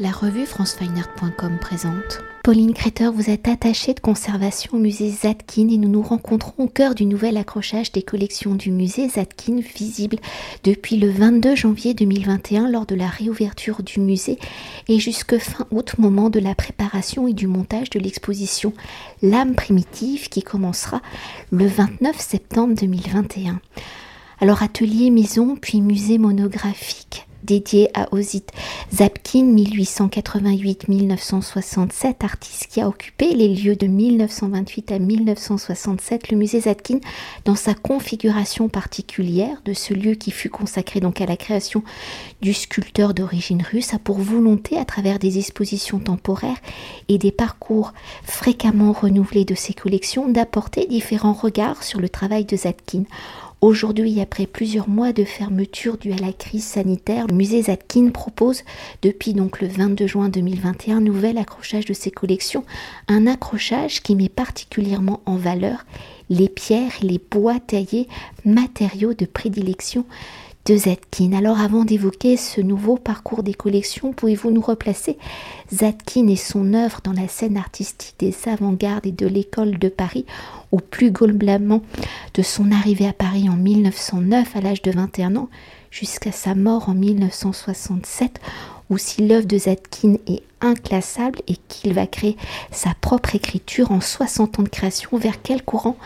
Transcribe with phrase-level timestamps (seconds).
[0.00, 2.22] La revue francefineart.com présente.
[2.44, 6.68] Pauline Créteur, vous êtes attachée de conservation au musée Zadkine et nous nous rencontrons au
[6.68, 10.18] cœur du nouvel accrochage des collections du musée Zadkine visible
[10.62, 14.38] depuis le 22 janvier 2021 lors de la réouverture du musée
[14.86, 18.74] et jusque fin août, moment de la préparation et du montage de l'exposition
[19.20, 21.02] L'âme primitive qui commencera
[21.50, 23.60] le 29 septembre 2021.
[24.40, 28.52] Alors atelier maison puis musée monographique dédié à Osit
[28.92, 36.30] Zapkin 1888-1967, artiste qui a occupé les lieux de 1928 à 1967.
[36.30, 36.98] Le musée Zapkin,
[37.44, 41.82] dans sa configuration particulière de ce lieu qui fut consacré donc à la création
[42.40, 46.58] du sculpteur d'origine russe, a pour volonté, à travers des expositions temporaires
[47.08, 47.92] et des parcours
[48.22, 53.04] fréquemment renouvelés de ses collections, d'apporter différents regards sur le travail de Zatkin
[53.60, 58.62] Aujourd'hui, après plusieurs mois de fermeture due à la crise sanitaire, le musée Zatkin propose
[59.02, 62.64] depuis donc le 22 juin 2021 un nouvel accrochage de ses collections,
[63.08, 65.86] un accrochage qui met particulièrement en valeur
[66.30, 68.06] les pierres et les bois taillés,
[68.44, 70.04] matériaux de prédilection
[70.68, 71.32] de Zatkin.
[71.32, 75.16] Alors avant d'évoquer ce nouveau parcours des collections, pouvez-vous nous replacer
[75.72, 80.26] Zatkin et son œuvre dans la scène artistique des avant-gardes et de l'école de Paris,
[80.70, 81.80] au plus globalement
[82.34, 85.48] de son arrivée à Paris en 1909 à l'âge de 21 ans
[85.90, 88.38] jusqu'à sa mort en 1967,
[88.90, 92.36] ou si l'œuvre de Zatkin est inclassable et qu'il va créer
[92.72, 95.96] sa propre écriture en 60 ans de création, vers quel courant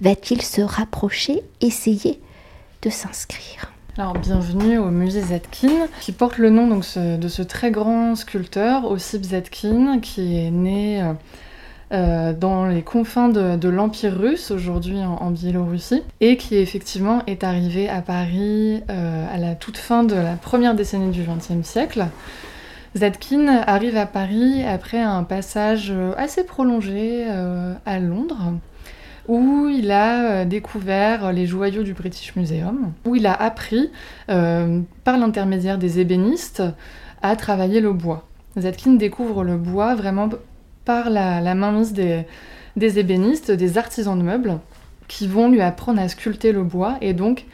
[0.00, 2.18] va-t-il se rapprocher, essayer
[2.80, 3.75] de s'inscrire?
[3.98, 6.82] Alors, bienvenue au musée Zetkin, qui porte le nom de
[7.28, 11.12] ce très grand sculpteur, Ossip Zetkin, qui est né euh,
[11.92, 17.88] euh, dans les confins de, l'Empire russe, aujourd'hui en, Biélorussie, et qui effectivement est arrivé
[17.88, 22.04] à Paris euh, à la toute fin de la première décennie du XXe siècle.
[22.94, 27.24] Zetkin arrive à Paris après un passage assez prolongé
[27.86, 28.52] à Londres
[29.28, 33.90] où il a euh, découvert les joyaux du British Museum, où il a appris,
[34.30, 36.62] euh, par l'intermédiaire des ébénistes,
[37.22, 38.26] à travailler le bois.
[38.56, 40.28] Zetkin découvre le bois vraiment
[40.84, 42.24] par la, la mainmise des,
[42.76, 44.58] des ébénistes, des artisans de meubles,
[45.08, 47.44] qui vont lui apprendre à sculpter le bois et donc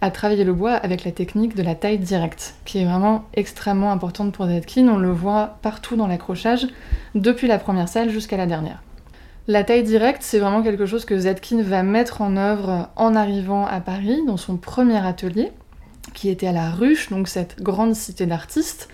[0.00, 3.92] à travailler le bois avec la technique de la taille directe, qui est vraiment extrêmement
[3.92, 4.88] importante pour Zetkin.
[4.88, 6.66] On le voit partout dans l'accrochage,
[7.14, 8.82] depuis la première salle jusqu'à la dernière.
[9.48, 13.64] La taille directe, c'est vraiment quelque chose que Zetkin va mettre en œuvre en arrivant
[13.64, 15.52] à Paris, dans son premier atelier,
[16.14, 18.88] qui était à la Ruche, donc cette grande cité d'artistes,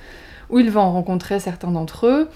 [0.51, 2.29] où il va en rencontrer certains d'entre eux.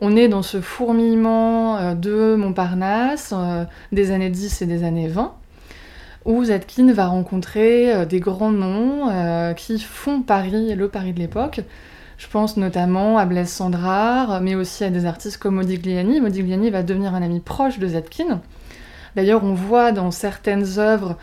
[0.00, 5.06] On est dans ce fourmillement euh, de Montparnasse, euh, des années 10 et des années
[5.06, 5.32] 20,
[6.24, 11.60] où Zetkin va rencontrer euh, des grands noms qui font Paris, le Paris de l'époque,
[12.20, 16.20] je pense notamment à Blaise Sandrard, mais aussi à des artistes comme Modigliani.
[16.20, 18.42] Modigliani va devenir un ami proche de Zetkin.
[19.16, 21.16] D'ailleurs, on voit dans certaines œuvres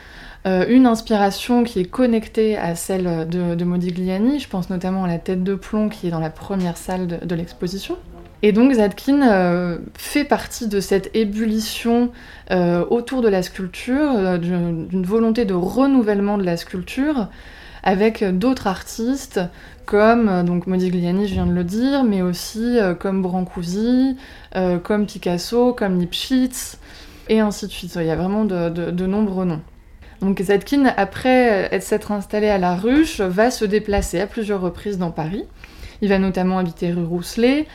[0.48, 4.40] euh, une inspiration qui est connectée à celle de, Modigliani.
[4.40, 7.36] Je pense notamment à la tête de plomb qui est dans la première salle de,
[7.36, 7.96] l'exposition.
[8.42, 12.10] Et donc Zadkin euh, fait partie de cette ébullition
[12.50, 17.28] euh, autour de la sculpture, d'une volonté de renouvellement de la sculpture,
[17.84, 19.40] avec d'autres artistes
[19.88, 24.16] comme euh, donc Modigliani, je viens de le dire, mais aussi euh, comme Brancusi,
[24.56, 26.78] euh, comme Picasso, comme Lipschitz,
[27.30, 27.96] et ainsi de suite.
[27.96, 29.62] Il y a vraiment de, nombreux noms.
[30.22, 30.44] Donc
[30.98, 35.44] après s'être installé à la ruche, va se déplacer à plusieurs reprises dans Paris.
[36.02, 37.68] Il va notamment habiter rue Rousselet,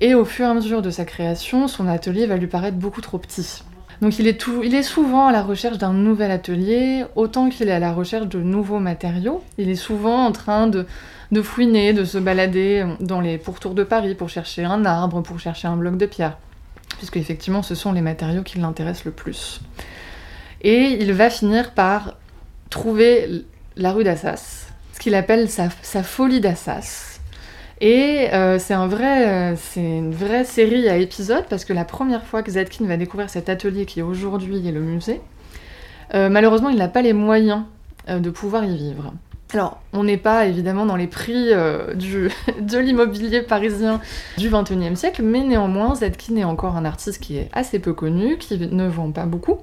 [0.00, 3.00] et au fur et à mesure de sa création, son atelier va lui paraître beaucoup
[3.00, 3.62] trop petit.
[4.02, 7.72] Donc il est, il est souvent à la recherche d'un nouvel atelier, autant qu'il est
[7.72, 9.42] à la recherche de nouveaux matériaux.
[9.58, 10.86] Il est souvent en train de,
[11.32, 15.40] de fouiner, de se balader dans les pourtours de Paris pour chercher un arbre, pour
[15.40, 16.36] chercher un bloc de pierre,
[16.98, 19.60] puisque effectivement ce sont les matériaux qui l'intéressent le plus.
[20.62, 22.16] Et il va finir par
[22.70, 23.44] trouver
[23.76, 25.68] la rue d'Assas, ce qu'il appelle sa,
[26.02, 27.15] folie d'Assas.
[27.80, 32.50] Et euh, euh, c'est une vraie série à épisodes parce que la première fois que
[32.50, 35.20] Zetkin va découvrir cet atelier qui aujourd'hui est le musée,
[36.14, 37.64] euh, malheureusement il n'a pas les moyens
[38.08, 39.12] de pouvoir y vivre.
[39.52, 44.00] Alors, on n'est pas évidemment dans les prix de l'immobilier parisien
[44.38, 48.38] du XXIe siècle, mais néanmoins, Zetkin est encore un artiste qui est assez peu connu,
[48.38, 49.58] qui ne vend pas beaucoup,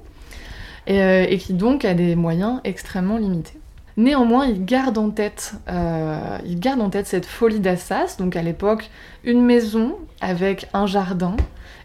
[0.86, 3.58] et, qui donc a des moyens extrêmement limités.
[3.96, 8.42] Néanmoins, il garde en tête, euh, il garde en tête cette folie d'Assas, donc à
[8.42, 8.90] l'époque,
[9.22, 11.36] une maison avec un jardin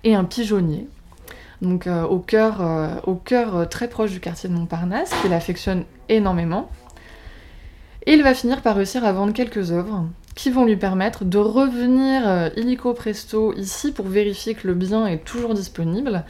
[0.03, 0.87] et un pigeonnier,
[1.61, 6.69] donc au cœur, au cœur très proche du quartier de Montparnasse, qu'il affectionne énormément.
[8.05, 10.05] Et il va finir par réussir à vendre quelques œuvres
[10.39, 15.05] qui vont lui permettre de revenir euh, illico presto ici pour vérifier que le bien
[15.05, 16.23] est toujours disponible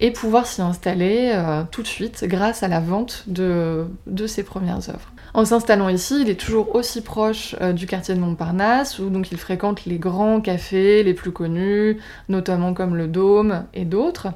[0.00, 3.86] et pouvoir s'y installer euh, tout de suite grâce à la vente de,
[4.26, 5.11] ses premières œuvres.
[5.34, 9.32] En s'installant ici, il est toujours aussi proche euh, du quartier de Montparnasse, où donc
[9.32, 11.98] il fréquente les grands cafés les plus connus,
[12.28, 14.28] notamment comme le Dôme et d'autres,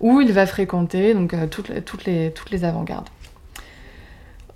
[0.00, 3.08] où il va fréquenter donc, toutes les, toutes les avant-gardes.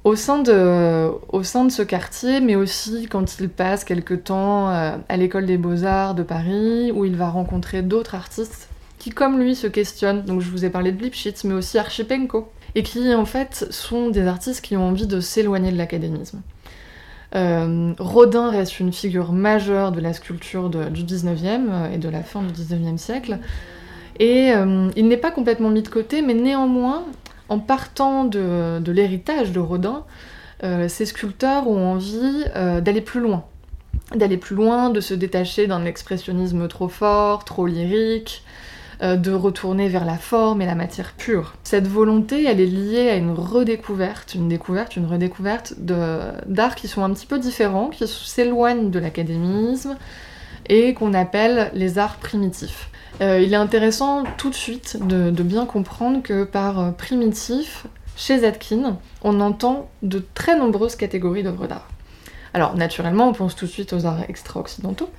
[0.05, 5.17] Au sein, de, au ce quartier, mais aussi quand il passe quelque temps euh, à
[5.17, 9.69] l'école des beaux-arts de Paris, où il va rencontrer d'autres artistes qui, comme lui, se
[9.69, 10.23] questionnent.
[10.23, 14.09] Donc je vous ai parlé de Lipschitz, mais aussi Archipenko, et qui, en fait, sont
[14.11, 16.43] des artistes qui ont envie de s'éloigner de l'académisme.
[17.35, 22.23] Euh, Rodin reste une figure majeure de la sculpture du 19e euh, et de la
[22.23, 23.39] fin du 19e siècle.
[24.21, 24.53] Et
[24.95, 27.03] il n'est pas complètement mis de côté, mais néanmoins,
[27.53, 30.05] en partant de, l'héritage de Rodin,
[30.65, 33.45] euh, ces sculpteurs ont envie euh, d'aller plus loin.
[34.15, 38.43] D'aller plus loin, de se détacher d'un expressionnisme trop fort, trop lyrique,
[39.03, 41.55] euh, de retourner vers la forme et la matière pure.
[41.65, 47.03] Cette volonté, elle est liée à une redécouverte, une découverte, une redécouverte d'arts qui sont
[47.03, 49.97] un petit peu différents, qui s'éloignent de l'académisme
[50.69, 52.91] et qu'on appelle les arts primitifs.
[53.21, 58.39] Euh, il est intéressant tout de suite de, bien comprendre que par euh, primitif, chez
[58.39, 61.89] Zetkin, on entend de très nombreuses catégories d'œuvres d'art.
[62.55, 65.11] Alors naturellement, on pense tout de suite aux arts extra-occidentaux,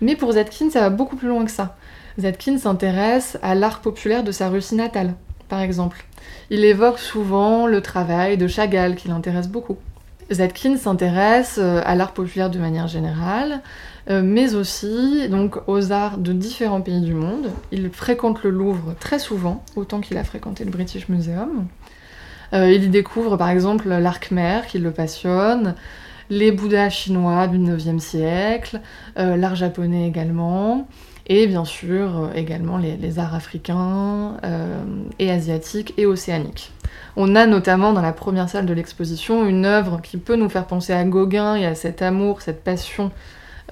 [0.00, 1.76] mais pour Zetkin, ça va beaucoup plus loin que ça.
[2.18, 5.14] Zetkin s'intéresse à l'art populaire de sa Russie natale,
[5.48, 6.04] par exemple.
[6.50, 9.76] Il évoque souvent le travail de Chagall, qui l'intéresse beaucoup.
[10.30, 13.60] Zetkin s'intéresse euh, à l'art populaire de manière générale,
[14.10, 17.50] euh, mais aussi donc aux arts de différents pays du monde.
[17.70, 21.66] Il fréquente le Louvre très souvent, autant qu'il a fréquenté le British Museum.
[22.52, 25.74] Euh, il y découvre par exemple l'art khmer qui le passionne,
[26.28, 28.80] les bouddhas chinois du 9e siècle,
[29.16, 30.88] l'art japonais également,
[31.26, 34.36] et bien sûr également les, arts africains
[35.18, 36.72] et asiatiques et océaniques.
[37.16, 40.66] On a notamment dans la première salle de l'exposition une œuvre qui peut nous faire
[40.66, 43.10] penser à Gauguin et à cet amour, cette passion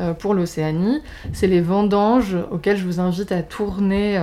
[0.01, 1.03] euh, pour l'Océanie.
[1.33, 4.19] C'est les vendanges auxquelles je vous invite à tourner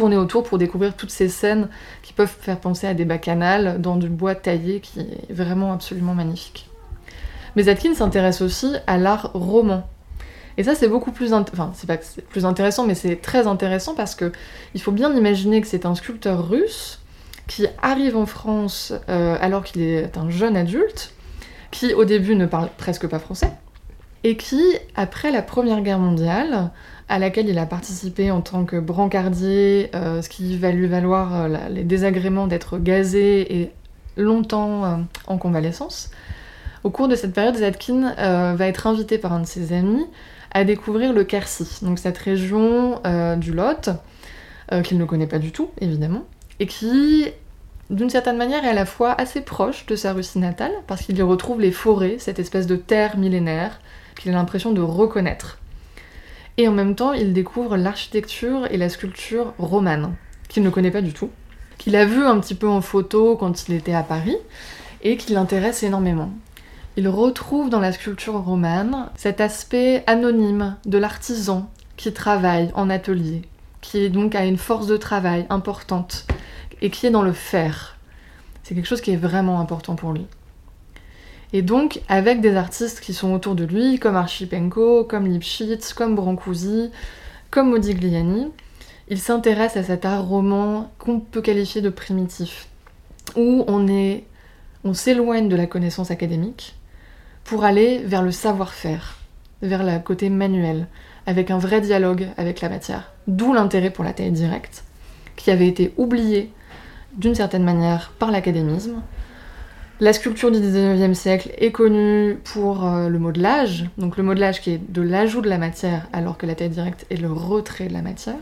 [0.00, 1.68] autour pour découvrir toutes ces scènes
[2.02, 6.14] qui peuvent faire penser à des bacchanales dans du bois taillé qui est vraiment absolument
[6.14, 6.68] magnifique.
[7.56, 9.86] Mais Zatkin s'intéresse aussi à l'art roman.
[10.56, 11.98] Et ça, c'est beaucoup plus, enfin, c'est pas
[12.28, 14.30] plus intéressant, mais c'est très intéressant parce que
[14.74, 17.00] il faut bien imaginer que c'est un sculpteur russe
[17.46, 21.12] qui arrive en France euh, alors qu'il est un jeune adulte,
[21.70, 23.50] qui au début ne parle presque pas français,
[24.22, 24.62] et qui,
[24.94, 26.70] après la Première Guerre mondiale,
[27.08, 31.34] à laquelle il a participé en tant que brancardier, euh, ce qui va lui valoir
[31.34, 33.70] euh, les désagréments d'être gazé et
[34.16, 36.10] longtemps en convalescence.
[36.84, 38.14] Au cours de cette période, Zadkin
[38.54, 40.06] va être invité par un de ses amis
[40.54, 43.00] à découvrir le Quercy, donc cette région
[43.36, 43.90] du Lot,
[44.84, 46.24] qu'il ne connaît pas du tout, évidemment,
[46.60, 47.26] et qui,
[47.90, 51.18] d'une certaine manière, est à la fois assez proche de sa Russie natale, parce qu'il
[51.18, 53.80] y retrouve les forêts, cette espèce de terre millénaire,
[54.18, 55.58] qu'il a l'impression de reconnaître.
[56.56, 60.14] Et en même temps, il découvre l'architecture et la sculpture romane,
[60.48, 61.30] qu'il ne connaît pas du tout,
[61.78, 64.36] qu'il a vu un petit peu en photo quand il était à Paris,
[65.02, 66.30] et qui l'intéresse énormément.
[66.96, 73.42] Il retrouve dans la sculpture romane cet aspect anonyme de l'artisan qui travaille en atelier,
[73.80, 76.24] qui donc a une force de travail importante,
[76.82, 77.96] et qui est dans le faire.
[78.62, 80.28] C'est quelque chose qui est vraiment important pour lui.
[81.52, 86.14] Et donc, avec des artistes qui sont autour de lui, comme Archipenko, comme Lipschitz, comme
[86.14, 86.92] Brancusi,
[87.50, 88.52] comme Modigliani,
[89.08, 92.68] il s'intéresse à cet art roman qu'on peut qualifier de primitif,
[93.34, 96.76] où on s'éloigne de la connaissance académique
[97.44, 99.18] pour aller vers le savoir-faire,
[99.62, 100.86] vers le côté manuel,
[101.26, 103.12] avec un vrai dialogue avec la matière.
[103.26, 104.84] D'où l'intérêt pour la taille directe,
[105.36, 106.52] qui avait été oublié
[107.16, 109.02] d'une certaine manière par l'académisme,
[110.00, 114.72] la sculpture du 19e siècle est connue pour euh, le modelage, donc le modelage qui
[114.72, 117.92] est de l'ajout de la matière alors que la taille directe est le retrait de
[117.92, 118.34] la matière.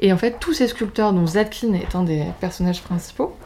[0.00, 3.36] Et en fait, tous ces sculpteurs, dont Zadkin est un des personnages principaux,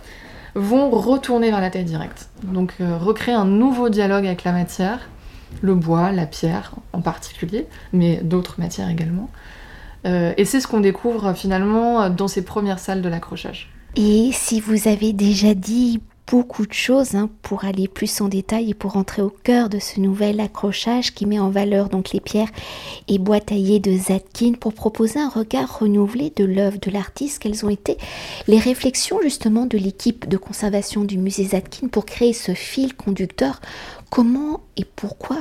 [0.55, 2.29] vont retourner vers la taille directe.
[2.45, 5.09] Donc euh, recréer un nouveau dialogue avec la matière,
[5.61, 9.31] le bois, la pierre en particulier, mais d'autres matières également.
[10.07, 13.71] Euh, et c'est ce qu'on découvre finalement dans ces premières salles de l'accrochage.
[13.97, 18.71] Et si vous avez déjà dit beaucoup de choses hein, pour aller plus en détail
[18.71, 22.21] et pour entrer au cœur de ce nouvel accrochage qui met en valeur donc les
[22.21, 22.49] pierres
[23.09, 27.41] et bois taillés de Zadkin pour proposer un regard renouvelé de l'œuvre de l'artiste.
[27.41, 27.99] Quelles ont été
[28.47, 33.61] les réflexions justement de l'équipe de conservation du musée Zadkin pour créer ce fil conducteur?
[34.11, 35.39] Comment et pourquoi,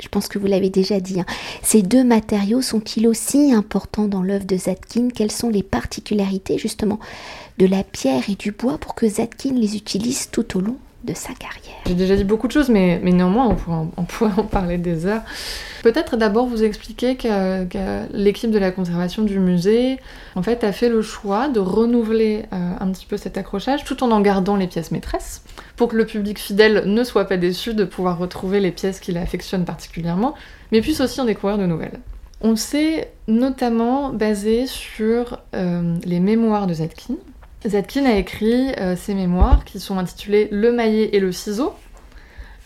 [0.00, 1.20] Je pense que vous l'avez déjà dit.
[1.20, 1.26] Hein.
[1.62, 5.12] Ces deux matériaux sont-ils aussi importants dans l'œuvre de Zadkine?
[5.12, 6.98] Quelles sont les particularités justement
[7.58, 11.14] de la pierre et du bois pour que Zadkine les utilise tout au long de
[11.14, 11.74] sa carrière.
[11.86, 15.22] J'ai déjà dit beaucoup de choses, mais, néanmoins, on pourrait, en, parler des heures.
[15.82, 19.98] Peut-être d'abord vous expliquer que, l'équipe de la conservation du musée,
[20.34, 24.02] en fait, a fait le choix de renouveler euh, un petit peu cet accrochage, tout
[24.02, 25.42] en en gardant les pièces maîtresses,
[25.76, 29.18] pour que le public fidèle ne soit pas déçu de pouvoir retrouver les pièces qu'il
[29.18, 30.34] affectionne particulièrement,
[30.72, 32.00] mais puisse aussi en découvrir de nouvelles.
[32.40, 37.14] On s'est notamment basé sur euh, les mémoires de Zetkin,
[37.66, 41.72] Zetkin a écrit euh, ses mémoires qui sont intitulées Le maillet et le ciseau.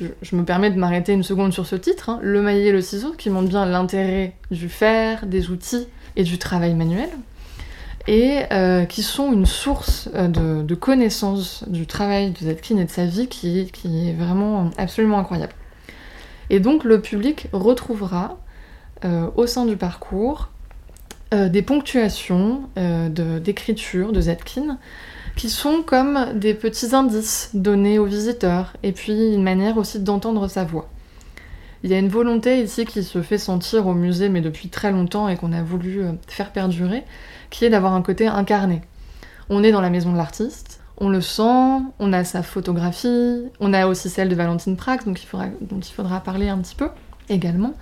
[0.00, 2.18] Je, me permets de m'arrêter une seconde sur ce titre, hein.
[2.22, 6.38] Le maillet et le ciseau, qui montre bien l'intérêt du fer, des outils et du
[6.38, 7.08] travail manuel,
[8.06, 10.28] et euh, qui sont une source euh,
[10.62, 15.54] de, connaissances du travail de Zetkin et de sa vie qui, est vraiment absolument incroyable.
[16.50, 18.38] Et donc le public retrouvera
[19.36, 20.48] au sein du parcours
[21.34, 24.78] euh, des ponctuations euh, d'écriture de, Zetkin
[25.36, 30.48] qui sont comme des petits indices donnés aux visiteurs et puis une manière aussi d'entendre
[30.48, 30.88] sa voix.
[31.84, 34.90] Il y a une volonté ici qui se fait sentir au musée mais depuis très
[34.90, 37.04] longtemps et qu'on a voulu euh, faire perdurer,
[37.50, 38.80] qui est d'avoir un côté incarné.
[39.50, 43.74] On est dans la maison de l'artiste, on le sent, on a sa photographie, on
[43.74, 45.12] a aussi celle de Valentine Prax, dont
[45.80, 46.88] il faudra parler un petit peu
[47.28, 47.74] également.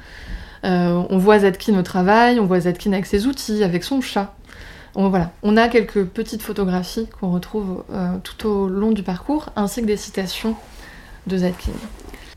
[0.64, 4.34] Euh, on voit Zadkin au travail, on voit Zadkin avec ses outils, avec son chat.
[4.94, 5.32] On, voilà.
[5.42, 9.86] on a quelques petites photographies qu'on retrouve euh, tout au long du parcours, ainsi que
[9.86, 10.56] des citations
[11.26, 11.72] de Zadkin.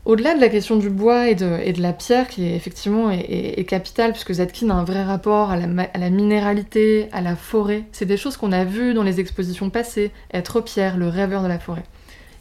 [0.06, 4.12] Au-delà de la question du bois et de, la pierre, qui est effectivement est, capitale,
[4.12, 8.38] puisque Zadkin a un vrai rapport à la, minéralité, à la forêt, c'est des choses
[8.38, 11.84] qu'on a vues dans les expositions passées, être pierre, le rêveur de la forêt,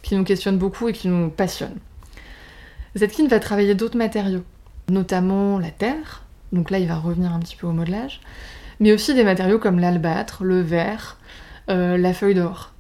[0.02, 1.78] qui nous questionnent beaucoup et qui nous passionnent.
[2.96, 4.44] Zadkin va travailler d'autres matériaux
[4.90, 8.22] notamment la terre, donc là il va revenir un petit peu au modelage,
[8.80, 11.18] mais aussi des matériaux comme l'albâtre, le verre,
[11.70, 12.74] euh, la feuille d'or.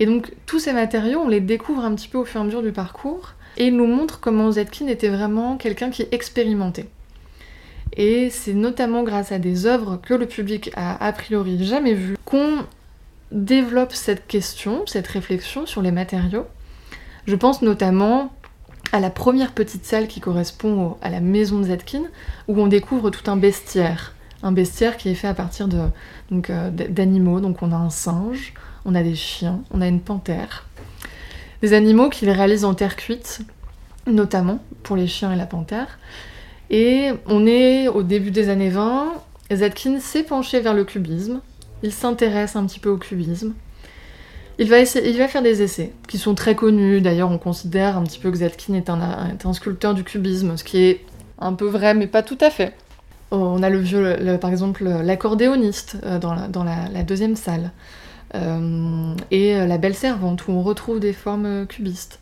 [0.00, 2.46] Et donc tous ces matériaux, on les découvre un petit peu au fur et à
[2.46, 6.88] mesure du parcours, et il nous montre comment Zetkin était vraiment quelqu'un qui expérimentait.
[7.96, 12.16] Et c'est notamment grâce à des œuvres que le public a a priori jamais vues
[12.24, 12.64] qu'on
[13.30, 16.46] développe cette question, cette réflexion sur les matériaux.
[17.26, 18.33] Je pense notamment
[18.94, 22.02] à la première petite salle qui correspond à la maison de Zetkin,
[22.46, 24.14] où on découvre tout un bestiaire.
[24.44, 25.68] Un bestiaire qui est fait à partir
[26.30, 27.40] euh, d'animaux.
[27.40, 30.68] Donc on a un singe, on a des chiens, on a une panthère.
[31.60, 33.40] Des animaux qu'il réalise en terre cuite,
[34.06, 35.98] notamment pour les chiens et la panthère.
[36.70, 39.12] Et on est au début des années 20,
[39.50, 41.40] Zetkin s'est penché vers le cubisme,
[41.82, 43.54] il s'intéresse un petit peu au cubisme,
[44.58, 47.00] il va, faire des essais qui sont très connus.
[47.00, 50.78] D'ailleurs, on considère un petit peu que Zetkin est un, sculpteur du cubisme, ce qui
[50.78, 51.00] est
[51.38, 52.74] un peu vrai, mais pas tout à fait.
[53.30, 57.72] On a le vieux, par exemple, l'accordéoniste euh, dans, la, deuxième salle.
[58.36, 62.20] Euh, et euh, la belle servante, où on retrouve des formes cubistes.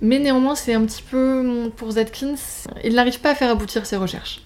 [0.00, 2.34] Mais néanmoins, c'est un petit peu, pour Zetkin,
[2.84, 4.42] il n'arrive pas à faire aboutir ses recherches.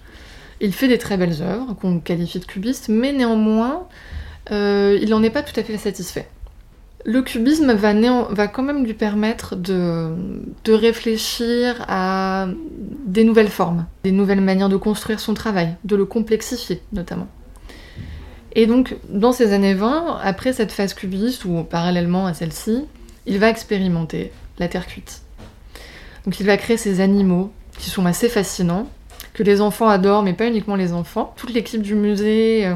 [0.59, 3.87] Il fait des très belles œuvres qu'on qualifie de cubistes, mais néanmoins,
[4.49, 6.27] il n'en est pas tout à fait satisfait.
[7.03, 10.13] Le cubisme va, quand même lui permettre de,
[10.67, 12.47] réfléchir à
[13.05, 17.27] des nouvelles formes, des nouvelles manières de construire son travail, de le complexifier notamment.
[18.53, 22.85] Et donc, dans ces années 20, après cette phase cubiste, ou parallèlement à celle-ci,
[23.25, 25.21] il va expérimenter la terre cuite.
[26.25, 28.87] Donc il va créer ces animaux qui sont assez fascinants,
[29.33, 31.33] que les enfants adorent, mais pas uniquement les enfants.
[31.37, 32.75] Toute l'équipe du musée, euh,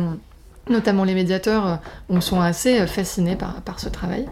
[0.69, 1.79] notamment les médiateurs,
[2.09, 4.25] on euh, sont assez euh, fascinés par, ce travail.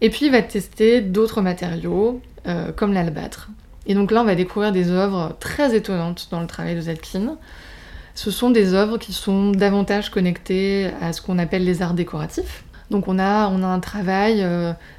[0.00, 3.48] Et puis il va tester d'autres matériaux, euh, comme l'albâtre.
[3.86, 7.36] Et donc là, on va découvrir des œuvres très étonnantes dans le travail de Zetkin.
[8.14, 12.64] Ce sont des œuvres qui sont davantage connectées à ce qu'on appelle les arts décoratifs.
[12.90, 14.46] Donc on a, on a un travail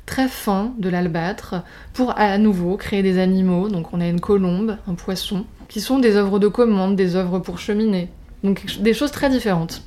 [0.07, 1.61] très fin de l'albâtre
[1.93, 3.69] pour à nouveau créer des animaux.
[3.69, 7.37] Donc on a une colombe, un poisson, qui sont des œuvres de commande, des œuvres
[7.37, 8.09] pour cheminer.
[8.43, 9.83] Donc des choses très différentes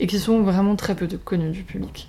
[0.00, 2.08] et qui sont vraiment très peu connues du public.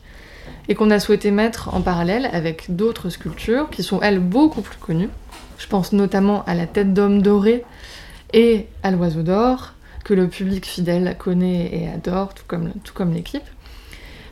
[0.70, 4.78] Et qu'on a souhaité mettre en parallèle avec d'autres sculptures qui sont elles beaucoup plus
[4.78, 5.10] connues.
[5.58, 7.64] Je pense notamment à la tête d'homme dorée
[8.34, 13.44] et à l'oiseau d'or, que le public fidèle connaît et adore, tout comme, l'équipe,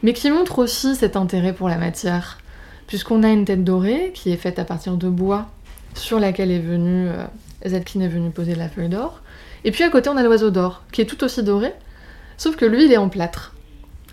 [0.01, 2.39] mais qui montrent aussi cet intérêt pour la matière,
[2.87, 5.47] puisqu'on a une tête dorée qui est faite à partir de bois
[5.93, 7.25] sur laquelle est venu, euh,
[7.61, 9.21] est venu poser la feuille d'or,
[9.63, 11.73] et puis à côté on a l'oiseau d'or, qui est tout aussi doré,
[12.39, 13.53] Sauf que lui, il est en plâtre.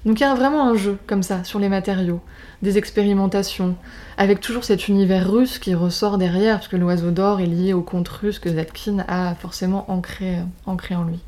[0.04, 2.20] Donc il y a vraiment un jeu comme ça sur les matériaux,
[2.60, 3.76] des expérimentations,
[4.16, 7.82] avec toujours cet univers russe qui ressort derrière, parce que l'oiseau d'or est lié au
[7.82, 11.20] conte russe que Zetkin a forcément ancré, ancré en lui.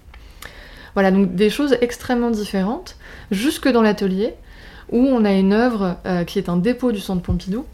[0.95, 2.97] Voilà, donc des choses extrêmement différentes,
[3.31, 4.35] jusque dans l'atelier,
[4.91, 7.65] où on a une œuvre euh, qui est un dépôt du centre Pompidou,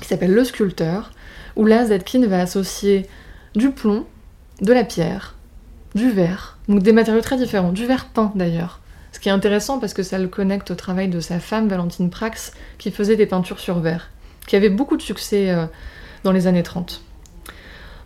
[0.00, 1.12] qui s'appelle Le Sculpteur,
[1.54, 3.06] où là, Zetkin va associer
[3.54, 4.04] du plomb,
[4.62, 5.36] de la pierre,
[5.94, 8.80] du verre, donc des matériaux très différents, du verre peint d'ailleurs.
[9.12, 12.10] Ce qui est intéressant parce que ça le connecte au travail de sa femme, Valentine
[12.10, 14.10] Prax, qui faisait des peintures sur verre,
[14.46, 15.66] qui avait beaucoup de succès euh,
[16.24, 17.00] dans les années 30.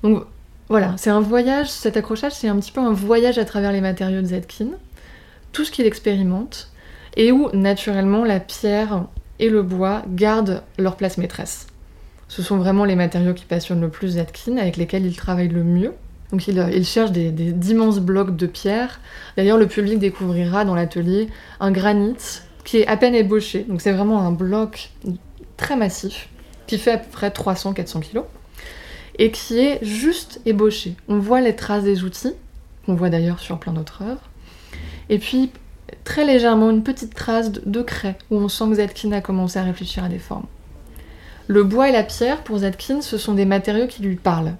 [0.02, 0.24] Donc
[0.68, 3.80] voilà, c'est un voyage, cet accrochage, c'est un petit peu un voyage à travers les
[3.80, 4.68] matériaux de Zetkin,
[5.52, 6.70] tout ce qu'il expérimente,
[7.16, 9.04] et où naturellement la pierre
[9.38, 11.68] et le bois gardent leur place maîtresse.
[12.28, 15.64] Ce sont vraiment les matériaux qui passionnent le plus Zetkin, avec lesquels il travaille le
[15.64, 15.94] mieux.
[16.32, 19.00] Donc il, cherche d'immenses blocs de pierre.
[19.36, 22.16] D'ailleurs, le public découvrira dans l'atelier un granit
[22.64, 23.64] qui est à peine ébauché.
[23.68, 24.90] Donc c'est vraiment un bloc
[25.56, 26.28] très massif
[26.66, 28.22] qui fait à peu près 300-400 kg
[29.18, 30.94] et qui est juste ébauché.
[31.08, 32.34] On voit les traces des outils,
[32.84, 34.30] qu'on voit d'ailleurs sur plein d'autres œuvres.
[35.08, 35.50] Et puis
[36.04, 39.58] très légèrement une petite trace de, de craie où on sent que Zetkin a commencé
[39.58, 40.46] à réfléchir à des formes.
[41.46, 44.54] Le bois et la pierre, pour Zetkin, ce sont des matériaux qui lui parlent.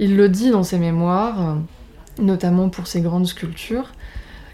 [0.00, 1.54] Il le dit dans ses mémoires, euh,
[2.22, 3.92] notamment pour ses grandes sculptures.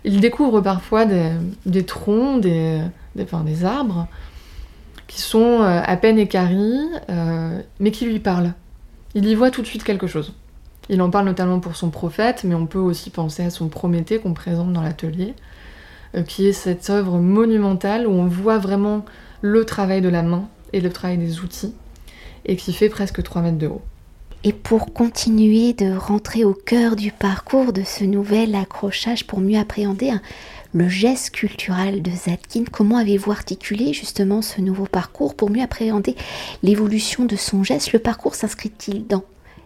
[0.05, 2.81] Il découvre parfois des, troncs, des,
[3.15, 4.07] des, arbres,
[5.07, 8.55] qui sont euh, à peine écaris, euh, mais qui lui parlent.
[9.15, 10.33] Il y voit tout de suite quelque chose.
[10.89, 14.19] Il en parle notamment pour son prophète, mais on peut aussi penser à son Prométhée
[14.19, 15.35] qu'on présente dans l'atelier,
[16.27, 19.05] qui est cette œuvre monumentale où on voit vraiment
[19.41, 21.75] le travail de la main et le travail des outils,
[22.45, 23.83] et qui fait presque 3 mètres de haut.
[24.47, 29.59] Et pour continuer de rentrer au cœur du parcours de ce nouvel accrochage pour mieux
[29.59, 30.13] appréhender
[30.75, 36.15] le geste culturel de Zadkine, comment avez-vous articulé justement ce nouveau parcours pour mieux appréhender
[36.63, 37.95] l'évolution de son geste?
[37.95, 39.25] Le parcours s'inscrit-il dans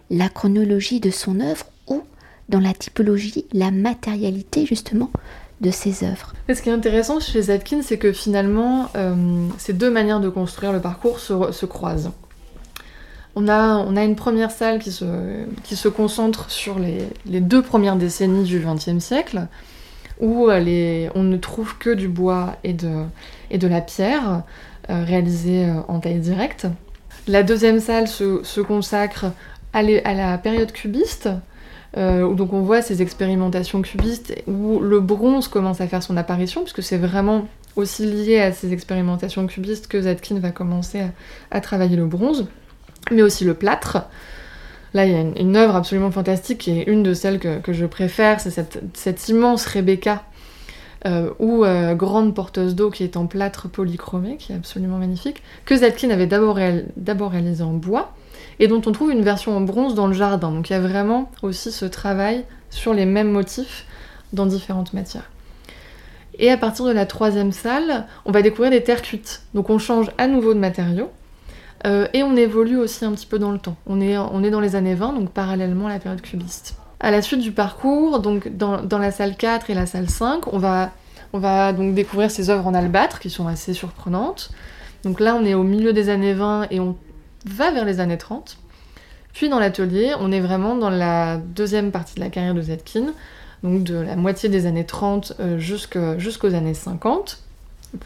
[0.09, 2.03] la chronologie de son œuvre ou
[2.47, 5.11] dans la typologie, la matérialité justement
[5.59, 6.33] de ses œuvres?
[6.47, 9.13] Ce qui est intéressant chez Zadkine, c'est que finalement, euh,
[9.57, 12.13] ces deux manières de construire le parcours se, croisent.
[13.41, 18.99] On a, une première salle qui se, concentre sur les, deux premières décennies du XXe
[18.99, 19.47] siècle,
[20.19, 24.43] où euh, on ne trouve que du bois et de, la pierre
[24.89, 26.67] euh, réalisée en taille directe.
[27.27, 29.27] La deuxième salle se, consacre
[29.71, 31.29] à, la période cubiste,
[31.97, 36.61] euh, donc on voit ces expérimentations cubistes où le bronze commence à faire son apparition,
[36.61, 41.03] puisque c'est vraiment aussi lié à ces expérimentations cubistes que Zetkin va commencer
[41.51, 42.47] à, travailler le bronze,
[43.11, 44.03] mais aussi le plâtre.
[44.93, 48.39] Là, il y a une, œuvre absolument fantastique est une de celles que, je préfère,
[48.39, 48.49] c'est
[48.93, 50.23] cette, immense Rebecca,
[51.05, 55.43] euh, ou euh, grande porteuse d'eau qui est en plâtre polychromé, qui est absolument magnifique,
[55.65, 56.55] que Zetkin avait d'abord
[57.31, 58.13] réalisé en bois,
[58.59, 60.51] et dont on trouve une version en bronze dans le jardin.
[60.51, 63.85] Donc il y a vraiment aussi ce travail sur les mêmes motifs
[64.33, 65.29] dans différentes matières.
[66.37, 69.43] Et à partir de la troisième salle, on va découvrir des terres cuites.
[69.53, 71.11] Donc on change à nouveau de matériaux.
[71.85, 73.77] Euh, et on évolue aussi un petit peu dans le temps.
[73.85, 76.75] On est, on est dans les années 20, donc parallèlement à la période cubiste.
[76.99, 80.57] À la suite du parcours, donc dans, la salle 4 et la salle 5, on
[80.57, 80.91] va,
[81.31, 84.51] on va donc découvrir ces œuvres en albâtre qui sont assez surprenantes.
[85.03, 86.97] Donc là, on est au milieu des années 20 et on
[87.45, 88.57] va vers les années 30.
[89.33, 93.13] Puis dans l'atelier, on est vraiment dans la deuxième partie de la carrière de Zetkin,
[93.63, 97.41] donc de la moitié des années 30 euh, jusqu'aux années 50,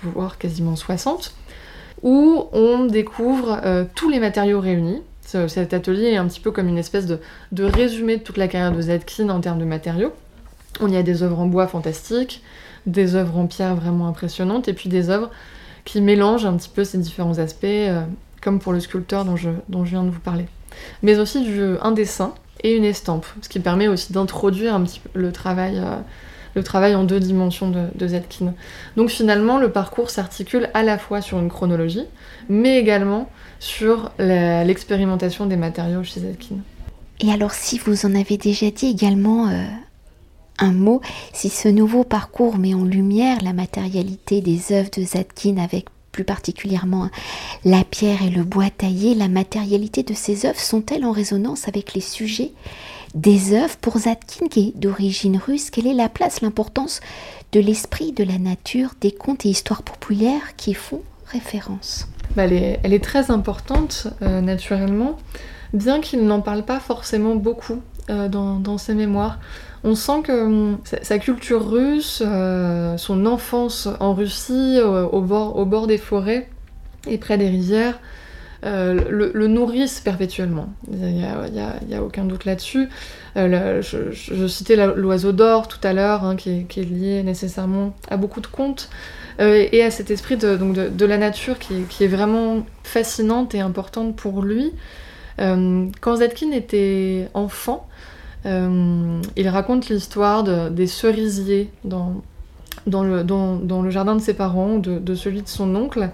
[0.04, 1.34] voire quasiment 60,
[2.04, 5.02] où on découvre euh, tous les matériaux réunis.
[5.26, 7.20] Cet atelier est un petit peu comme une espèce de,
[7.52, 10.12] de résumé de toute la carrière de Zetkin en termes de matériaux.
[10.80, 12.44] On y a des œuvres en bois fantastiques,
[12.86, 15.32] des œuvres en pierre vraiment impressionnantes, et puis des œuvres
[15.86, 18.04] qui mélangent un petit peu ces différents aspects, euh,
[18.42, 20.46] comme pour le sculpteur dont je, viens de vous parler.
[21.02, 25.00] Mais aussi du, un dessin et une estampe, ce qui permet aussi d'introduire un petit
[25.00, 25.98] peu le travail, euh,
[26.56, 28.54] le travail en deux dimensions de, de Zetkin.
[28.96, 32.06] Donc finalement, le parcours s'articule à la fois sur une chronologie,
[32.50, 36.58] mais également sur l'expérimentation des matériaux chez Zetkin.
[37.20, 39.64] Et alors, si vous en avez déjà dit également euh,
[40.60, 45.58] un mot, si ce nouveau parcours met en lumière la matérialité des œuvres de Zetkin
[45.58, 47.10] avec plus particulièrement
[47.66, 51.94] la pierre et le bois taillé, la matérialité de ces œuvres sont-elles en résonance avec
[51.94, 52.52] les sujets
[53.14, 57.02] des œuvres pour Zadkine qui est d'origine russe Quelle est la place, l'importance
[57.52, 62.08] de l'esprit, de la nature, des contes et histoires populaires qui font référence?
[62.36, 65.18] Bah, elle, est, très importante, euh, naturellement,
[65.74, 69.40] bien qu'il n'en parle pas forcément beaucoup dans, ses mémoires.
[69.86, 72.22] On sent que hum, sa, culture russe,
[72.98, 76.50] son enfance en Russie, au bord des forêts
[77.08, 78.00] et près des rivières,
[78.64, 80.70] le, nourrissent perpétuellement.
[80.92, 82.90] Il n'y a, aucun doute là-dessus.
[83.36, 88.48] je, citais l'oiseau d'or tout à l'heure, hein, qui, est lié nécessairement à beaucoup de
[88.48, 88.90] contes.
[89.40, 94.42] Euh, et à cet esprit de, la nature qui, est vraiment fascinante et importante pour
[94.42, 94.72] lui.
[95.40, 97.88] Euh, quand Zetkin était enfant,
[98.46, 102.22] euh, il raconte l'histoire des cerisiers dans,
[102.86, 106.10] le, dans, le, jardin de ses parents, de, de celui de son oncle,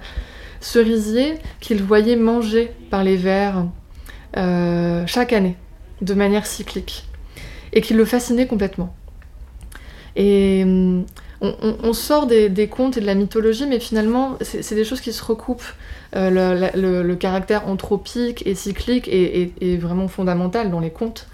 [0.61, 3.65] cerisiers qu'il voyait manger par les vers
[5.07, 5.55] chaque année,
[6.01, 7.05] de manière cyclique,
[7.73, 8.95] et qui le fascinait complètement.
[10.15, 10.65] Et
[11.41, 15.23] on, sort des, contes et de la mythologie, mais finalement, c'est des choses qui se
[15.23, 15.63] recoupent.
[16.15, 21.27] Euh, le, caractère anthropique et cyclique est, vraiment fondamental dans les contes.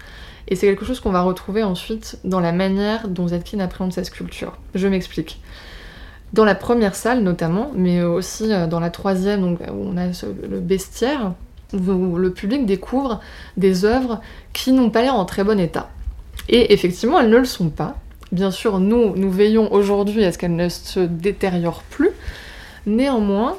[0.48, 4.04] Et c'est quelque chose qu'on va retrouver ensuite dans la manière dont Zetkin appréhende sa
[4.04, 4.56] sculpture.
[4.76, 5.40] Je m'explique.
[6.32, 10.60] Dans la première salle notamment, mais aussi euh, dans la troisième, où on a le
[10.60, 11.32] bestiaire,
[11.72, 13.20] où le public découvre
[13.56, 14.20] des œuvres
[14.52, 15.88] qui n'ont pas l'air en très bon état.
[16.48, 17.96] Et effectivement, elles ne le sont pas.
[18.32, 22.10] Bien sûr, nous, nous veillons aujourd'hui à ce qu'elle ne se détériore plus.
[22.86, 23.56] Néanmoins,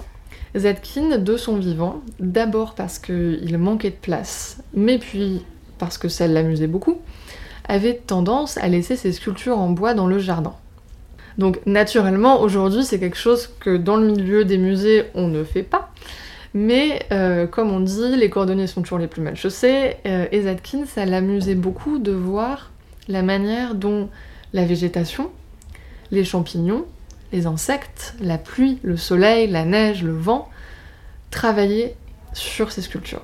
[0.55, 5.45] Zetkin, de son vivant, d'abord parce qu'il manquait de place, mais puis
[5.77, 6.97] parce que ça l'amusait beaucoup,
[7.67, 10.53] avait tendance à laisser ses sculptures en bois dans le jardin.
[11.37, 15.63] Donc naturellement, aujourd'hui, c'est quelque chose que dans le milieu des musées, on ne fait
[15.63, 15.91] pas.
[16.53, 19.97] Mais euh, comme on dit, les cordonniers sont toujours les plus mal chaussés.
[20.05, 22.71] Euh, et Zetkin, ça l'amusait beaucoup de voir
[23.07, 24.09] la manière dont
[24.53, 25.29] la végétation,
[26.11, 26.85] les champignons,
[27.31, 30.49] les insectes, la pluie, le soleil, la neige, le vent,
[31.29, 31.95] travailler
[32.33, 33.23] sur ces sculptures.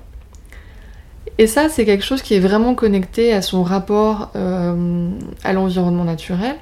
[1.38, 5.10] Et ça, c'est quelque chose qui est vraiment connecté à son rapport euh,
[5.44, 6.58] à l'environnement naturel,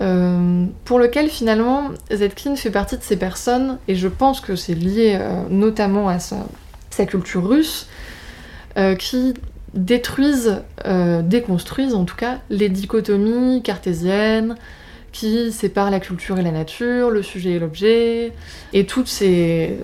[0.00, 4.74] euh, pour lequel finalement Zetkin fait partie de ces personnes, et je pense que c'est
[4.74, 6.36] lié euh, notamment à sa,
[7.06, 7.88] culture russe,
[8.98, 9.34] qui
[9.74, 14.56] détruisent, euh, déconstruisent en tout cas, les dichotomies cartésiennes
[15.12, 18.32] qui séparent la culture et la nature, le sujet et l'objet,
[18.72, 19.76] et toutes ces,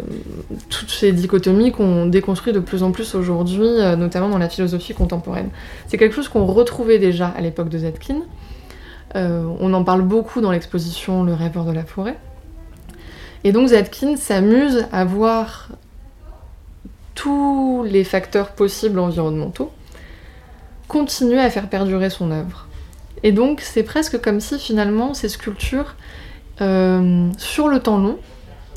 [0.68, 4.94] toutes ces dichotomies qu'on déconstruit de plus en plus aujourd'hui, euh, notamment dans la philosophie
[4.94, 5.48] contemporaine.
[5.88, 8.22] C'est quelque chose qu'on retrouvait déjà à l'époque de Zetkin.
[9.14, 12.18] Euh, on en parle beaucoup dans l'exposition Le rêveur de la forêt.
[13.44, 15.68] Et donc Zetkin s'amuse à voir
[17.14, 19.70] tous les facteurs possibles environnementaux
[20.88, 22.66] continuer à faire perdurer son œuvre.
[23.22, 25.96] Et donc c'est presque comme si finalement ces sculptures,
[26.60, 28.18] euh, sur le temps long,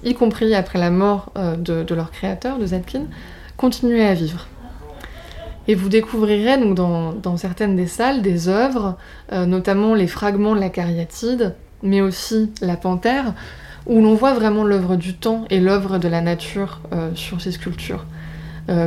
[0.03, 3.03] y compris après la mort euh, de, leur créateur, de Zetkin,
[3.57, 4.47] continuaient à vivre.
[5.69, 8.97] Et vous découvrirez donc dans, certaines des salles des œuvres,
[9.31, 13.33] euh, notamment les fragments de la cariatide, mais aussi la panthère,
[13.85, 16.81] où l'on voit vraiment l'œuvre du temps et l'œuvre de la nature
[17.15, 18.05] sur ces sculptures.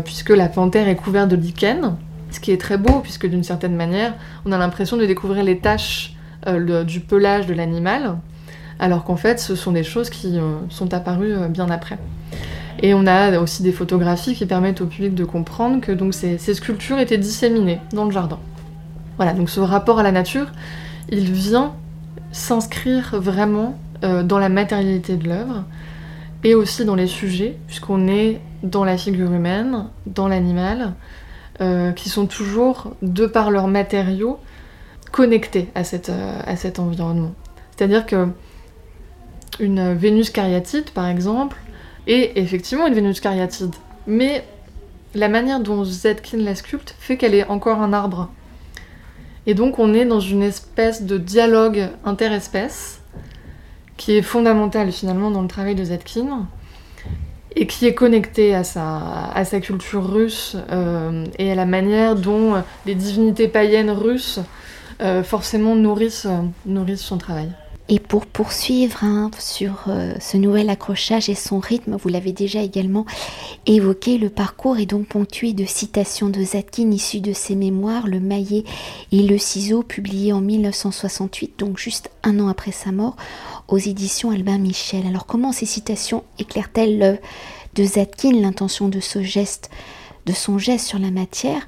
[0.04, 1.96] puisque la panthère est couverte de lichen,
[2.30, 4.14] ce qui est très beau, puisque d'une certaine manière,
[4.44, 6.14] on a l'impression de découvrir les taches
[6.48, 8.16] euh, du pelage de l'animal,
[8.80, 11.98] alors qu'en fait, ce sont des choses qui euh, sont apparues euh, bien après.
[12.82, 16.38] Et on a aussi des photographies qui permettent au public de comprendre que donc, ces,
[16.38, 18.40] sculptures étaient disséminées dans le jardin.
[19.16, 20.48] Voilà, donc ce rapport à la nature,
[21.08, 21.74] il vient
[22.32, 25.64] s'inscrire vraiment dans la matérialité de l'œuvre
[26.44, 30.94] et aussi dans les sujets, puisqu'on est dans la figure humaine, dans l'animal,
[31.60, 34.38] euh, qui sont toujours, de par leurs matériaux,
[35.10, 37.34] connectés à, euh, cet environnement.
[37.70, 38.28] C'est-à-dire que
[39.60, 41.58] une Vénus cariatide, par exemple,
[42.06, 43.74] est effectivement une Vénus cariatide,
[44.06, 44.44] mais
[45.14, 48.30] la manière dont Zetkin la sculpte fait qu'elle est encore un arbre.
[49.46, 53.00] Et donc on est dans une espèce de dialogue interespèce
[53.96, 56.46] qui est fondamental finalement dans le travail de Zetkin,
[57.56, 62.94] et qui est connecté à sa, culture russe euh, et à la manière dont les
[62.94, 64.40] divinités païennes russes
[65.00, 66.28] euh, forcément nourrissent,
[66.66, 67.50] nourrissent son travail.
[67.88, 72.62] Et pour poursuivre hein, sur euh, ce nouvel accrochage et son rythme, vous l'avez déjà
[72.62, 73.04] également
[73.66, 78.20] évoqué, le parcours est donc ponctué de citations de Zatkin issues de ses mémoires, Le
[78.20, 78.64] maillet
[79.10, 83.16] et le ciseau, publié en 1968, donc juste un an après sa mort,
[83.68, 85.06] aux éditions Albin Michel.
[85.06, 87.20] Alors comment ces citations éclairent-elles l'œuvre
[87.74, 89.70] de Zatkin, l'intention de ce geste
[90.24, 91.66] de son geste sur la matière,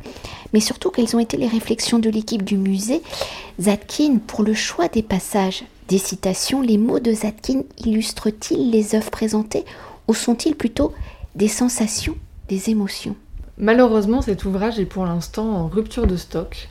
[0.53, 3.03] mais surtout quelles ont été les réflexions de l'équipe du musée?
[3.61, 9.11] Zatkin, pour le choix des passages des citations, les mots de Zatkin illustrent-ils les œuvres
[9.11, 9.65] présentées
[10.09, 10.93] ou sont-ils plutôt
[11.35, 12.17] des sensations,
[12.49, 13.17] des émotions?
[13.59, 16.69] Malheureusement, cet ouvrage est pour l'instant en rupture de stock,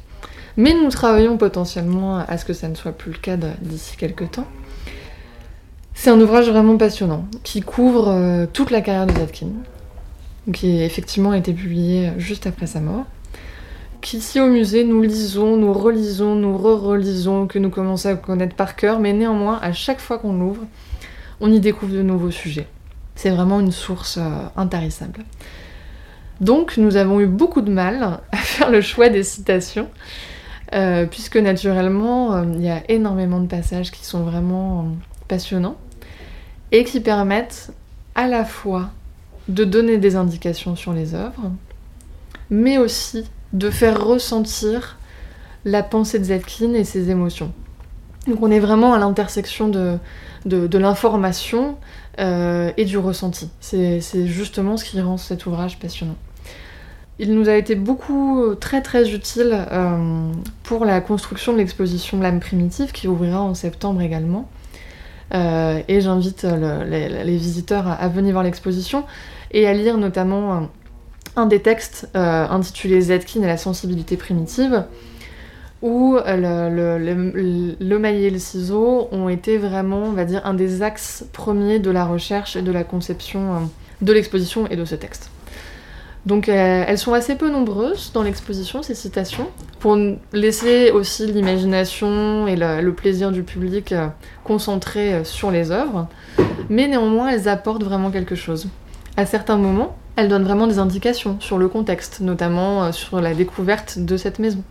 [0.58, 4.32] mais nous travaillons potentiellement à ce que ça ne soit plus le cas d'ici quelques
[4.32, 4.47] temps.
[5.93, 9.49] C'est un ouvrage vraiment passionnant, qui couvre euh, toute la carrière de Zadkin,
[10.52, 13.06] qui a effectivement été publié juste après sa mort,
[14.04, 18.76] qu'ici au musée nous lisons, nous relisons, nous re-relisons, que nous commençons à connaître par
[18.76, 20.63] cœur, mais néanmoins, à chaque fois qu'on l'ouvre,
[21.39, 22.68] on y découvre de nouveaux sujets.
[23.16, 25.22] C'est vraiment une source euh, intarissable.
[26.42, 29.89] Donc nous avons eu beaucoup de mal à faire le choix des citations,
[30.74, 34.88] euh, puisque naturellement, euh, il y a énormément de passages qui sont vraiment
[35.30, 35.78] passionnants
[36.74, 37.72] et qui permettent
[38.16, 38.89] à la fois
[39.48, 41.52] de donner des indications sur les œuvres,
[42.50, 44.98] mais aussi de faire ressentir
[45.66, 47.54] la pensée de Zetkin et ses émotions.
[48.28, 49.98] Donc on est vraiment à l'intersection de,
[50.46, 51.78] l'information
[52.20, 53.50] euh, et du ressenti.
[53.60, 56.16] C'est justement ce qui rend cet ouvrage passionnant.
[57.20, 60.32] Il nous a été beaucoup, très très utile euh,
[60.63, 64.50] pour la construction de l'exposition L'âme primitive qui ouvrira en septembre également.
[65.34, 69.06] Euh, et j'invite les, visiteurs à, venir voir l'exposition
[69.52, 70.70] et à lire notamment
[71.36, 74.86] un des textes intitulé Zetkin et la sensibilité primitive
[75.84, 80.54] où le, le, le, maillet et le ciseau ont été vraiment, on va dire, un
[80.54, 83.58] des axes premiers de la recherche et de la conception euh,
[84.02, 85.30] de l'exposition et de ce texte.
[86.26, 89.98] Donc euh, elles sont assez peu nombreuses dans l'exposition, ces citations, pour
[90.32, 94.08] laisser aussi l'imagination et le, plaisir du public euh,
[94.46, 96.08] concentré sur les œuvres,
[96.70, 98.70] mais néanmoins elles apportent vraiment quelque chose.
[99.18, 103.97] À certains moments, elles donnent vraiment des indications sur le contexte, notamment sur la découverte
[103.99, 104.63] de cette maison.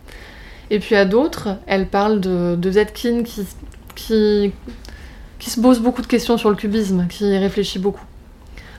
[0.69, 3.45] Et puis à d'autres, elle parle de, de Zetkin qui,
[3.95, 8.03] qui, se pose beaucoup de questions sur le cubisme, qui réfléchit beaucoup.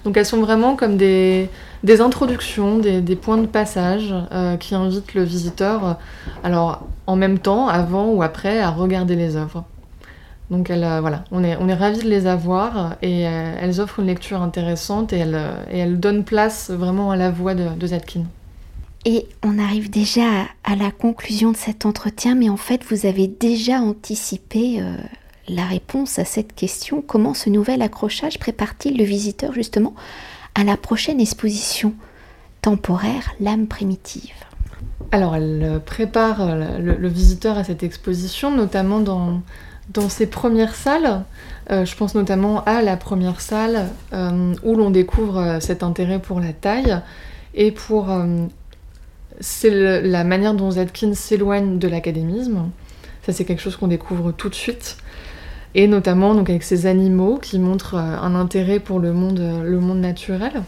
[0.05, 1.49] Donc elles sont vraiment comme des,
[1.83, 5.99] des introductions, des, points de passage euh, qui invitent le visiteur,
[6.43, 9.65] alors en même temps, avant ou après, à regarder les œuvres.
[10.55, 13.81] Donc elle, euh, voilà, on est, on est ravis de les avoir et euh, elles
[13.81, 17.75] offrent une lecture intéressante et elles, et elles donnent place vraiment à la voix de,
[17.75, 18.23] de Zetkin.
[19.05, 20.23] Et on arrive déjà
[20.63, 24.97] à, la conclusion de cet entretien, mais en fait, vous avez déjà anticipé euh,
[25.49, 27.03] la réponse à cette question.
[27.05, 29.95] Comment ce nouvel accrochage prépare-t-il le visiteur justement
[30.55, 31.95] à la prochaine exposition
[32.63, 34.37] temporaire, l'âme primitive?
[35.11, 39.43] Alors, elle prépare euh, le, visiteur à cette exposition, notamment dans,
[39.91, 41.25] dans ses premières salles.
[41.71, 46.53] Euh, je pense notamment à la première salle où l'on découvre cet intérêt pour la
[46.53, 47.01] taille
[47.55, 48.09] et pour
[49.41, 52.71] c'est la manière dont Zetkin s'éloigne de l'académisme.
[53.25, 54.97] Ça, c'est quelque chose qu'on découvre tout de suite.
[55.75, 59.81] Et notamment avec ces animaux qui montrent euh, un intérêt pour le monde, euh, le
[59.81, 60.63] monde naturel.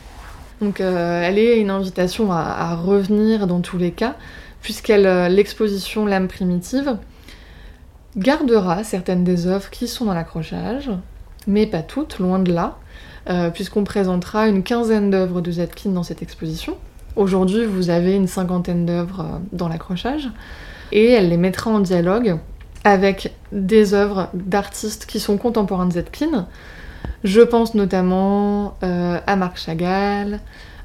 [0.61, 4.16] Donc, euh, elle est une invitation à, revenir dans tous les cas,
[4.62, 6.96] puisqu'elle l'exposition L'âme primitive
[8.16, 10.90] gardera certaines des œuvres qui sont dans l'accrochage,
[11.46, 12.79] mais pas toutes, loin de là,
[13.52, 16.76] puisqu'on présentera une quinzaine d'œuvres de Zetkin dans cette exposition.
[17.16, 20.29] Aujourd'hui, vous avez une cinquantaine d'œuvres euh, dans l'accrochage
[20.92, 22.38] et elle les mettra en dialogue
[22.85, 26.46] avec des œuvres d'artistes qui sont contemporains de Zetkin.
[27.24, 30.40] Je pense notamment euh, à Marc Chagall,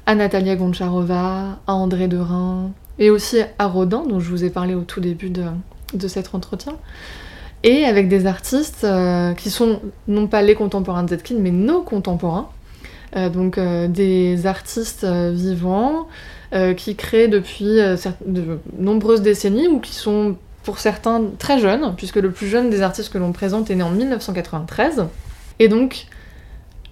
[0.06, 4.74] à Natalia Goncharova, à André Derain, et aussi à Rodin, dont je vous ai parlé
[4.74, 5.44] au tout début de,
[6.08, 6.74] cet entretien.
[7.64, 11.82] Et avec des artistes euh, qui sont non pas les contemporains de Zetkin, mais nos
[11.82, 12.48] contemporains,
[13.16, 16.08] euh, donc euh, des artistes vivants
[16.76, 17.78] qui créent depuis
[18.26, 22.82] de nombreuses décennies ou qui sont pour certains très jeunes, puisque le plus jeune des
[22.82, 25.06] artistes que l'on présente est né en 1993.
[25.60, 26.08] Et donc,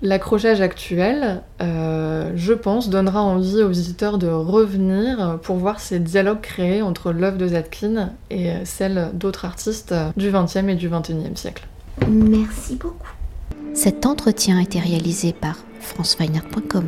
[0.02, 6.82] l'accrochage actuel, je pense, donnera envie aux visiteurs de revenir pour voir ces dialogues créés
[6.82, 11.66] entre l'œuvre de Zadkine et celle d'autres artistes du XXe et du XXIe siècle.
[12.08, 13.12] Merci beaucoup.
[13.74, 16.84] Cet entretien a été réalisé par franceweiner.com.